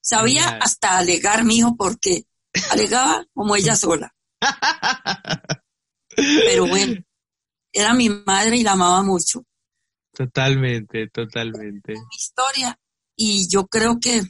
Sabía 0.00 0.58
hasta 0.60 0.98
alegar, 0.98 1.44
mijo, 1.44 1.76
porque 1.76 2.24
alegaba 2.70 3.26
como 3.34 3.56
ella 3.56 3.76
sola. 3.76 4.14
Pero 6.16 6.66
bueno, 6.66 7.02
era 7.72 7.94
mi 7.94 8.08
madre 8.08 8.56
y 8.56 8.62
la 8.62 8.72
amaba 8.72 9.02
mucho. 9.02 9.44
Totalmente, 10.12 11.08
totalmente. 11.08 11.92
Mi 11.92 12.16
historia. 12.16 12.78
Y 13.16 13.48
yo 13.48 13.66
creo 13.66 13.98
que 14.00 14.22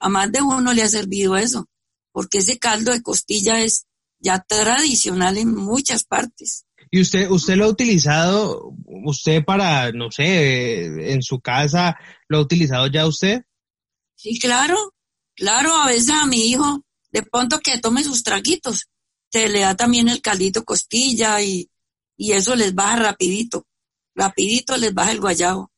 a 0.00 0.08
más 0.08 0.30
de 0.30 0.42
uno 0.42 0.72
le 0.72 0.82
ha 0.82 0.88
servido 0.88 1.36
eso, 1.36 1.66
porque 2.12 2.38
ese 2.38 2.58
caldo 2.58 2.92
de 2.92 3.02
costilla 3.02 3.62
es 3.62 3.86
ya 4.20 4.40
tradicional 4.40 5.38
en 5.38 5.54
muchas 5.54 6.04
partes. 6.04 6.66
¿Y 6.90 7.00
usted, 7.00 7.30
usted 7.30 7.56
lo 7.56 7.66
ha 7.66 7.68
utilizado, 7.68 8.72
usted 8.86 9.44
para, 9.44 9.92
no 9.92 10.10
sé, 10.10 11.12
en 11.12 11.22
su 11.22 11.40
casa, 11.40 11.96
lo 12.28 12.38
ha 12.38 12.40
utilizado 12.40 12.86
ya 12.86 13.06
usted? 13.06 13.42
Sí, 14.18 14.38
claro. 14.40 14.76
Claro, 15.36 15.72
a 15.76 15.86
veces 15.86 16.10
a 16.10 16.26
mi 16.26 16.50
hijo, 16.50 16.84
de 17.12 17.22
pronto 17.22 17.60
que 17.60 17.78
tome 17.78 18.02
sus 18.02 18.24
traguitos, 18.24 18.88
se 19.30 19.48
le 19.48 19.60
da 19.60 19.76
también 19.76 20.08
el 20.08 20.20
caldito 20.20 20.64
costilla 20.64 21.40
y, 21.40 21.70
y 22.16 22.32
eso 22.32 22.56
les 22.56 22.74
baja 22.74 22.96
rapidito. 22.96 23.64
Rapidito 24.16 24.76
les 24.76 24.92
baja 24.92 25.12
el 25.12 25.20
guayabo. 25.20 25.70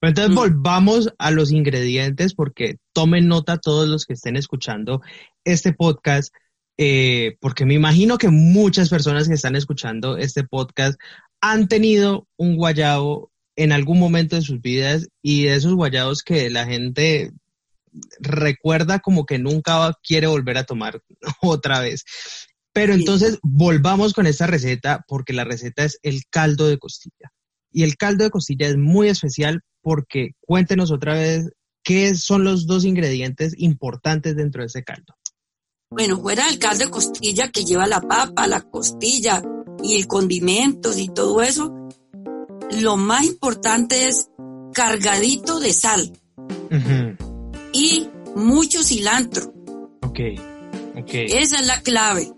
entonces 0.00 0.30
mm. 0.30 0.36
volvamos 0.36 1.12
a 1.18 1.32
los 1.32 1.50
ingredientes 1.50 2.34
porque 2.34 2.76
tomen 2.92 3.26
nota 3.26 3.58
todos 3.58 3.88
los 3.88 4.06
que 4.06 4.12
estén 4.12 4.36
escuchando 4.36 5.02
este 5.44 5.72
podcast, 5.72 6.32
eh, 6.78 7.36
porque 7.40 7.66
me 7.66 7.74
imagino 7.74 8.16
que 8.16 8.28
muchas 8.28 8.90
personas 8.90 9.26
que 9.26 9.34
están 9.34 9.56
escuchando 9.56 10.18
este 10.18 10.44
podcast 10.44 11.00
han 11.40 11.66
tenido 11.66 12.28
un 12.36 12.54
guayabo 12.54 13.32
en 13.56 13.72
algún 13.72 13.98
momento 13.98 14.36
de 14.36 14.42
sus 14.42 14.60
vidas 14.60 15.08
y 15.20 15.44
de 15.44 15.56
esos 15.56 15.74
guayabos 15.74 16.22
que 16.22 16.48
la 16.48 16.64
gente 16.64 17.32
recuerda 18.20 19.00
como 19.00 19.26
que 19.26 19.38
nunca 19.38 19.92
quiere 20.02 20.26
volver 20.26 20.58
a 20.58 20.64
tomar 20.64 21.02
otra 21.42 21.80
vez. 21.80 22.04
Pero 22.72 22.94
entonces 22.94 23.38
volvamos 23.42 24.14
con 24.14 24.26
esta 24.26 24.46
receta 24.46 25.04
porque 25.06 25.34
la 25.34 25.44
receta 25.44 25.84
es 25.84 25.98
el 26.02 26.22
caldo 26.30 26.68
de 26.68 26.78
costilla. 26.78 27.30
Y 27.70 27.82
el 27.82 27.96
caldo 27.96 28.24
de 28.24 28.30
costilla 28.30 28.66
es 28.66 28.76
muy 28.76 29.08
especial 29.08 29.60
porque 29.82 30.30
cuéntenos 30.40 30.90
otra 30.90 31.14
vez 31.14 31.50
qué 31.82 32.14
son 32.14 32.44
los 32.44 32.66
dos 32.66 32.84
ingredientes 32.84 33.54
importantes 33.58 34.36
dentro 34.36 34.62
de 34.62 34.66
ese 34.66 34.84
caldo. 34.84 35.14
Bueno, 35.90 36.18
fuera 36.18 36.46
del 36.46 36.58
caldo 36.58 36.84
de 36.84 36.90
costilla 36.90 37.50
que 37.50 37.64
lleva 37.64 37.86
la 37.86 38.00
papa, 38.00 38.46
la 38.46 38.62
costilla 38.62 39.42
y 39.82 39.96
el 39.96 40.06
condimentos 40.06 40.98
y 40.98 41.08
todo 41.08 41.42
eso, 41.42 41.88
lo 42.80 42.96
más 42.96 43.24
importante 43.24 44.08
es 44.08 44.30
cargadito 44.72 45.60
de 45.60 45.72
sal 45.74 46.12
mucho 48.36 48.82
cilantro. 48.82 49.52
Ok, 50.02 50.20
ok. 50.96 51.10
Esa 51.12 51.60
es 51.60 51.66
la 51.66 51.80
clave. 51.80 52.32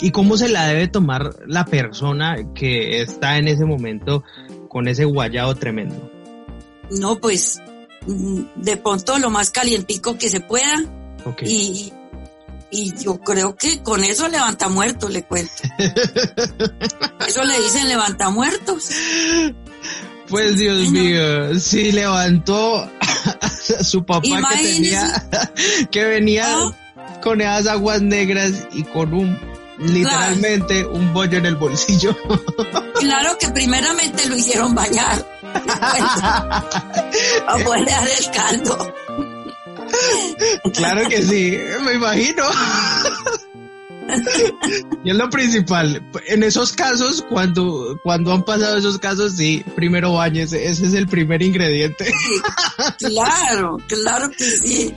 ¿Y 0.00 0.10
cómo 0.10 0.36
se 0.36 0.48
la 0.48 0.66
debe 0.66 0.88
tomar 0.88 1.30
la 1.46 1.64
persona 1.64 2.34
que 2.54 3.00
está 3.02 3.38
en 3.38 3.46
ese 3.46 3.64
momento 3.64 4.24
con 4.68 4.88
ese 4.88 5.04
guayado 5.04 5.54
tremendo? 5.54 6.10
No, 6.90 7.20
pues 7.20 7.60
mm, 8.06 8.40
de 8.56 8.76
pronto 8.78 9.18
lo 9.18 9.30
más 9.30 9.50
calientico 9.50 10.18
que 10.18 10.28
se 10.28 10.40
pueda. 10.40 10.84
Y, 11.42 11.92
y 12.72 12.92
yo 13.00 13.20
creo 13.20 13.54
que 13.54 13.80
con 13.82 14.02
eso 14.02 14.26
levanta 14.28 14.68
muertos, 14.68 15.12
le 15.12 15.22
cuento. 15.22 15.52
eso 17.28 17.44
le 17.44 17.60
dicen 17.60 17.88
levanta 17.88 18.30
muertos. 18.30 18.90
Pues 20.28 20.56
Dios 20.56 20.90
mío, 20.90 21.58
sí 21.60 21.92
levantó 21.92 22.90
su 23.82 24.04
papá 24.04 24.22
que 24.22 24.40
tenía, 24.62 25.28
que 25.90 26.04
venía 26.04 26.46
ah. 26.48 26.72
con 27.22 27.40
esas 27.40 27.66
aguas 27.66 28.02
negras 28.02 28.52
y 28.72 28.84
con 28.84 29.14
un 29.14 29.36
literalmente 29.78 30.84
un 30.84 31.12
bollo 31.12 31.38
en 31.38 31.46
el 31.46 31.56
bolsillo. 31.56 32.16
Claro 33.02 33.36
que 33.36 33.48
primeramente 33.48 34.28
lo 34.28 34.36
hicieron 34.36 34.76
bañar. 34.76 35.26
a 35.42 36.62
poder 37.64 37.88
el 37.88 38.30
caldo. 38.30 38.94
Claro 40.72 41.08
que 41.08 41.20
sí, 41.20 41.58
me 41.80 41.94
imagino. 41.94 42.44
Y 45.04 45.10
es 45.10 45.16
lo 45.16 45.30
principal. 45.30 46.02
En 46.28 46.42
esos 46.42 46.72
casos, 46.72 47.24
cuando, 47.28 47.98
cuando 48.02 48.32
han 48.32 48.44
pasado 48.44 48.76
esos 48.76 48.98
casos, 48.98 49.34
sí, 49.36 49.64
primero 49.74 50.14
bañese. 50.14 50.66
Ese 50.66 50.86
es 50.86 50.94
el 50.94 51.08
primer 51.08 51.42
ingrediente. 51.42 52.12
claro, 52.98 53.78
claro 53.88 54.30
que 54.30 54.44
sí. 54.44 54.94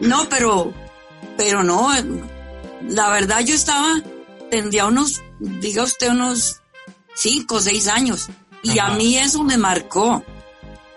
No, 0.00 0.28
pero, 0.28 0.72
pero 1.36 1.62
no. 1.62 1.90
La 2.88 3.10
verdad 3.10 3.40
yo 3.44 3.54
estaba 3.54 4.02
tendría 4.52 4.84
unos, 4.84 5.22
diga 5.38 5.82
usted, 5.82 6.10
unos 6.10 6.60
cinco 7.14 7.54
o 7.56 7.60
seis 7.60 7.88
años. 7.88 8.28
Y 8.62 8.78
a 8.78 8.90
mí 8.90 9.16
eso 9.16 9.42
me 9.42 9.56
marcó. 9.56 10.22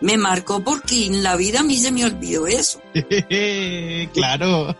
Me 0.01 0.17
marcó 0.17 0.61
porque 0.61 1.05
en 1.05 1.23
la 1.23 1.37
vida 1.37 1.61
a 1.61 1.63
mí 1.63 1.77
se 1.77 1.93
me 1.93 2.03
olvidó 2.03 2.47
eso. 2.47 2.81
claro. 4.13 4.75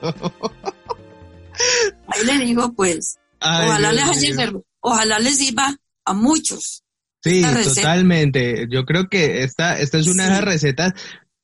Ahí 2.08 2.26
le 2.26 2.46
digo, 2.46 2.74
pues, 2.74 3.18
ojalá, 3.40 3.92
les 3.92 4.04
haya, 4.04 4.52
ojalá 4.80 5.20
les 5.20 5.38
sirva 5.38 5.76
a 6.06 6.14
muchos. 6.14 6.84
Sí, 7.24 7.42
totalmente. 7.42 8.68
Yo 8.70 8.86
creo 8.86 9.10
que 9.10 9.44
esta, 9.44 9.80
esta 9.80 9.98
es 9.98 10.08
una 10.08 10.26
de 10.26 10.30
las 10.30 10.44
recetas 10.44 10.94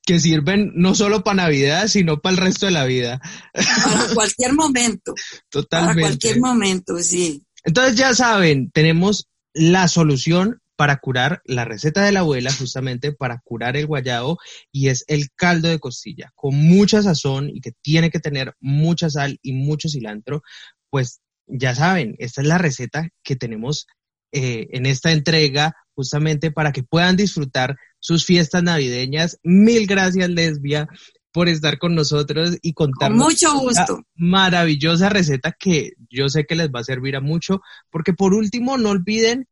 que 0.04 0.20
sirven 0.20 0.72
no 0.74 0.94
solo 0.94 1.24
para 1.24 1.42
Navidad, 1.44 1.88
sino 1.88 2.20
para 2.20 2.36
el 2.36 2.42
resto 2.42 2.66
de 2.66 2.72
la 2.72 2.84
vida. 2.84 3.20
Para 3.52 4.06
cualquier 4.14 4.52
momento. 4.52 5.14
Totalmente. 5.48 6.00
Para 6.00 6.08
cualquier 6.08 6.40
momento, 6.40 6.98
sí. 6.98 7.42
Entonces 7.64 7.96
ya 7.96 8.14
saben, 8.14 8.70
tenemos 8.70 9.28
la 9.54 9.88
solución 9.88 10.61
para 10.82 10.96
curar 10.96 11.42
la 11.44 11.64
receta 11.64 12.02
de 12.02 12.10
la 12.10 12.20
abuela, 12.20 12.52
justamente 12.52 13.12
para 13.12 13.40
curar 13.44 13.76
el 13.76 13.86
guayabo, 13.86 14.40
y 14.72 14.88
es 14.88 15.04
el 15.06 15.30
caldo 15.36 15.68
de 15.68 15.78
costilla, 15.78 16.32
con 16.34 16.56
mucha 16.56 17.00
sazón 17.00 17.48
y 17.48 17.60
que 17.60 17.70
tiene 17.82 18.10
que 18.10 18.18
tener 18.18 18.56
mucha 18.58 19.08
sal 19.08 19.38
y 19.42 19.52
mucho 19.52 19.88
cilantro. 19.88 20.42
Pues 20.90 21.20
ya 21.46 21.76
saben, 21.76 22.16
esta 22.18 22.40
es 22.40 22.48
la 22.48 22.58
receta 22.58 23.08
que 23.22 23.36
tenemos 23.36 23.86
eh, 24.32 24.66
en 24.72 24.86
esta 24.86 25.12
entrega, 25.12 25.76
justamente 25.94 26.50
para 26.50 26.72
que 26.72 26.82
puedan 26.82 27.16
disfrutar 27.16 27.76
sus 28.00 28.26
fiestas 28.26 28.64
navideñas. 28.64 29.38
Mil 29.44 29.86
gracias, 29.86 30.30
Lesbia, 30.30 30.88
por 31.30 31.48
estar 31.48 31.78
con 31.78 31.94
nosotros 31.94 32.58
y 32.60 32.72
contarnos 32.72 33.18
con 33.18 33.28
mucho 33.28 33.56
gusto. 33.56 34.02
maravillosa 34.16 35.10
receta 35.10 35.54
que 35.56 35.92
yo 36.10 36.28
sé 36.28 36.44
que 36.44 36.56
les 36.56 36.70
va 36.70 36.80
a 36.80 36.84
servir 36.84 37.14
a 37.14 37.20
mucho, 37.20 37.60
porque 37.88 38.14
por 38.14 38.34
último 38.34 38.78
no 38.78 38.90
olviden 38.90 39.46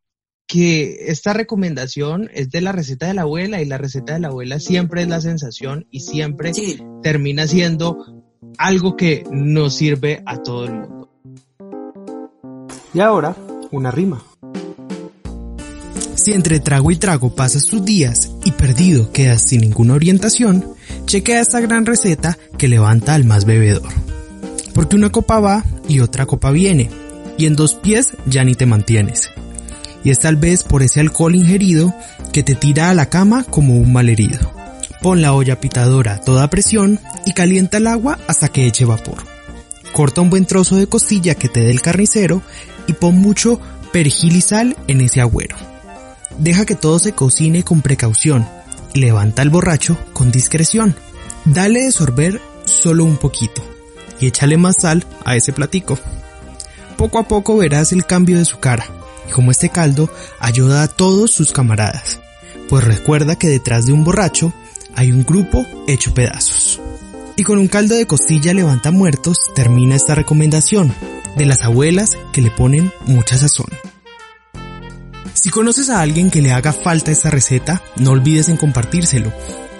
que 0.50 1.04
esta 1.06 1.32
recomendación 1.32 2.28
es 2.34 2.50
de 2.50 2.60
la 2.60 2.72
receta 2.72 3.06
de 3.06 3.14
la 3.14 3.22
abuela 3.22 3.62
y 3.62 3.66
la 3.66 3.78
receta 3.78 4.14
de 4.14 4.18
la 4.18 4.28
abuela 4.28 4.58
siempre 4.58 5.02
es 5.02 5.08
la 5.08 5.20
sensación 5.20 5.86
y 5.92 6.00
siempre 6.00 6.50
termina 7.04 7.46
siendo 7.46 8.24
algo 8.58 8.96
que 8.96 9.22
nos 9.30 9.76
sirve 9.76 10.24
a 10.26 10.42
todo 10.42 10.64
el 10.64 10.72
mundo. 10.72 11.08
Y 12.92 12.98
ahora, 12.98 13.36
una 13.70 13.92
rima. 13.92 14.24
Si 16.16 16.32
entre 16.32 16.58
trago 16.58 16.90
y 16.90 16.96
trago 16.96 17.32
pasas 17.32 17.66
tus 17.66 17.84
días 17.84 18.32
y 18.44 18.50
perdido 18.50 19.12
quedas 19.12 19.42
sin 19.42 19.60
ninguna 19.60 19.94
orientación, 19.94 20.64
chequea 21.06 21.42
esta 21.42 21.60
gran 21.60 21.86
receta 21.86 22.36
que 22.58 22.66
levanta 22.66 23.14
al 23.14 23.24
más 23.24 23.44
bebedor. 23.44 23.92
Porque 24.74 24.96
una 24.96 25.10
copa 25.10 25.38
va 25.38 25.64
y 25.88 26.00
otra 26.00 26.26
copa 26.26 26.50
viene, 26.50 26.90
y 27.38 27.46
en 27.46 27.54
dos 27.54 27.74
pies 27.74 28.16
ya 28.26 28.42
ni 28.42 28.56
te 28.56 28.66
mantienes. 28.66 29.30
Y 30.02 30.10
es 30.10 30.18
tal 30.18 30.36
vez 30.36 30.62
por 30.62 30.82
ese 30.82 31.00
alcohol 31.00 31.34
ingerido 31.34 31.94
que 32.32 32.42
te 32.42 32.54
tira 32.54 32.90
a 32.90 32.94
la 32.94 33.06
cama 33.06 33.44
como 33.44 33.76
un 33.76 33.92
malherido. 33.92 34.38
Pon 35.02 35.22
la 35.22 35.32
olla 35.32 35.60
pitadora 35.60 36.14
a 36.14 36.20
toda 36.20 36.50
presión 36.50 37.00
y 37.26 37.32
calienta 37.32 37.78
el 37.78 37.86
agua 37.86 38.18
hasta 38.28 38.48
que 38.48 38.66
eche 38.66 38.84
vapor. 38.84 39.24
Corta 39.92 40.20
un 40.20 40.30
buen 40.30 40.46
trozo 40.46 40.76
de 40.76 40.86
costilla 40.86 41.34
que 41.34 41.48
te 41.48 41.60
dé 41.60 41.70
el 41.70 41.82
carnicero 41.82 42.42
y 42.86 42.92
pon 42.92 43.18
mucho 43.18 43.60
perejil 43.92 44.36
y 44.36 44.40
sal 44.40 44.76
en 44.88 45.00
ese 45.00 45.20
agüero. 45.20 45.56
Deja 46.38 46.64
que 46.64 46.74
todo 46.74 46.98
se 46.98 47.12
cocine 47.12 47.64
con 47.64 47.82
precaución 47.82 48.46
y 48.94 49.00
levanta 49.00 49.42
al 49.42 49.50
borracho 49.50 49.98
con 50.12 50.30
discreción. 50.30 50.94
Dale 51.44 51.80
de 51.80 51.92
sorber 51.92 52.40
solo 52.64 53.04
un 53.04 53.16
poquito 53.16 53.62
y 54.20 54.26
échale 54.26 54.56
más 54.56 54.76
sal 54.80 55.04
a 55.24 55.34
ese 55.34 55.52
platico. 55.52 55.98
Poco 56.96 57.18
a 57.18 57.26
poco 57.26 57.56
verás 57.56 57.92
el 57.92 58.04
cambio 58.04 58.38
de 58.38 58.44
su 58.44 58.58
cara 58.58 58.99
como 59.30 59.50
este 59.50 59.70
caldo 59.70 60.10
ayuda 60.38 60.82
a 60.82 60.88
todos 60.88 61.30
sus 61.30 61.52
camaradas. 61.52 62.20
Pues 62.68 62.84
recuerda 62.84 63.36
que 63.36 63.48
detrás 63.48 63.86
de 63.86 63.92
un 63.92 64.04
borracho 64.04 64.52
hay 64.94 65.12
un 65.12 65.24
grupo 65.24 65.66
hecho 65.88 66.12
pedazos. 66.14 66.80
Y 67.36 67.42
con 67.42 67.58
un 67.58 67.68
caldo 67.68 67.94
de 67.94 68.06
costilla 68.06 68.52
levanta 68.52 68.90
muertos 68.90 69.38
termina 69.54 69.96
esta 69.96 70.14
recomendación 70.14 70.94
de 71.36 71.46
las 71.46 71.62
abuelas 71.62 72.18
que 72.32 72.42
le 72.42 72.50
ponen 72.50 72.92
mucha 73.06 73.38
sazón. 73.38 73.68
Si 75.32 75.48
conoces 75.48 75.88
a 75.88 76.00
alguien 76.02 76.30
que 76.30 76.42
le 76.42 76.52
haga 76.52 76.72
falta 76.72 77.10
esta 77.10 77.30
receta, 77.30 77.82
no 77.96 78.10
olvides 78.10 78.48
en 78.48 78.56
compartírselo 78.56 79.32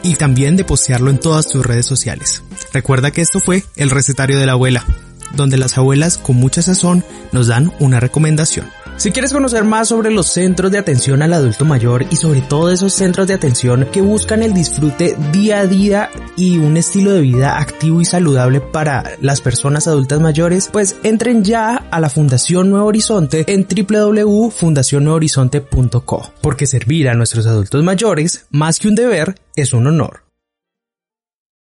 y 0.02 0.14
también 0.14 0.56
de 0.56 0.64
postearlo 0.64 1.10
en 1.10 1.20
todas 1.20 1.48
tus 1.48 1.64
redes 1.64 1.86
sociales. 1.86 2.42
Recuerda 2.72 3.10
que 3.10 3.20
esto 3.20 3.40
fue 3.40 3.64
el 3.76 3.90
recetario 3.90 4.38
de 4.38 4.46
la 4.46 4.52
abuela, 4.52 4.86
donde 5.34 5.58
las 5.58 5.78
abuelas 5.78 6.18
con 6.18 6.36
mucha 6.36 6.62
sazón 6.62 7.04
nos 7.32 7.46
dan 7.46 7.72
una 7.78 8.00
recomendación. 8.00 8.66
Si 9.00 9.10
quieres 9.12 9.32
conocer 9.32 9.64
más 9.64 9.88
sobre 9.88 10.10
los 10.10 10.26
centros 10.26 10.70
de 10.70 10.76
atención 10.76 11.22
al 11.22 11.32
adulto 11.32 11.64
mayor 11.64 12.04
y 12.10 12.16
sobre 12.16 12.42
todo 12.42 12.70
esos 12.70 12.92
centros 12.92 13.26
de 13.26 13.32
atención 13.32 13.88
que 13.90 14.02
buscan 14.02 14.42
el 14.42 14.52
disfrute 14.52 15.16
día 15.32 15.60
a 15.60 15.66
día 15.66 16.10
y 16.36 16.58
un 16.58 16.76
estilo 16.76 17.12
de 17.12 17.22
vida 17.22 17.58
activo 17.58 18.02
y 18.02 18.04
saludable 18.04 18.60
para 18.60 19.12
las 19.22 19.40
personas 19.40 19.88
adultas 19.88 20.20
mayores, 20.20 20.68
pues 20.70 20.96
entren 21.02 21.44
ya 21.44 21.76
a 21.76 21.98
la 21.98 22.10
Fundación 22.10 22.68
Nuevo 22.68 22.88
Horizonte 22.88 23.46
en 23.46 23.66
www.fundacionnuevohorizonte.co, 23.66 26.32
porque 26.42 26.66
servir 26.66 27.08
a 27.08 27.14
nuestros 27.14 27.46
adultos 27.46 27.82
mayores, 27.82 28.44
más 28.50 28.78
que 28.78 28.88
un 28.88 28.96
deber, 28.96 29.34
es 29.56 29.72
un 29.72 29.86
honor. 29.86 30.29